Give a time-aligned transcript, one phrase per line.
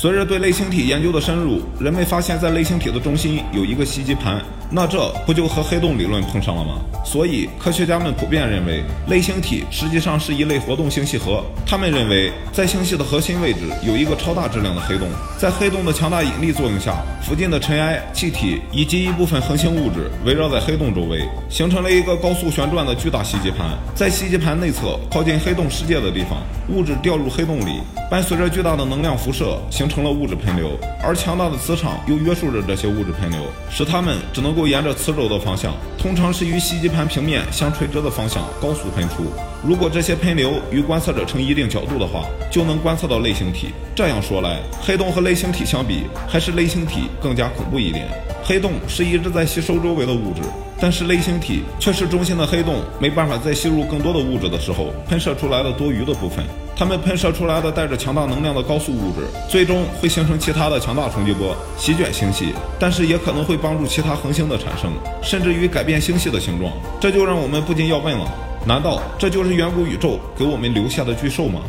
[0.00, 4.40] 随着对类星体研究的深入，人们发现，在类星体的中心有一个吸积盘，
[4.70, 6.74] 那这不就和黑洞理论碰上了吗？
[7.04, 11.42] 所以，科学家们普遍认为，类星体实际上是一类活动星系核。
[11.66, 23.76] 他们认为，在星系的核心位置有一个超大质量的黑洞，在黑洞的强大引力作用下，附近的尘埃、气体以及一部分恒星物质围绕在黑洞周围，形成了一个高速旋转的巨大吸积盘。
[23.96, 26.38] 在吸积盘内侧靠近黑洞世界的地方，
[26.68, 37.08] 物质掉入黑洞里，伴随着巨大的能量辐射，形成了物质喷流，而强大的磁场又约束着这些物质喷流，使它们只能够沿着磁轴的方向，通常是与吸积盘。
[37.08, 39.32] 平面相垂直的方向高速喷出。
[39.64, 43.68] 如果这些喷流与观测者成一定角度的话，就能观测到类星体。
[43.94, 48.06] 这样说来，黑洞和类星体相比，还是类星体更加恐怖一点。
[48.48, 50.40] 黑洞是一直在吸收周围的物质，
[50.80, 56.42] 但是类星体却是中心的黑洞没办法再吸入更多的物质的时候喷射出来的多余的部分。
[56.74, 64.90] 它们喷射出来的带着强大能量的高速物质，最终会形成其他的强大冲击波，席卷星系，但是也可能会帮助其他恒星的产生，
[65.22, 66.72] 甚至于改变星系的形状。
[66.98, 68.26] 这就让我们不禁要问了：
[68.66, 71.60] 难道这就是远古宇宙给我们留下的巨兽吗？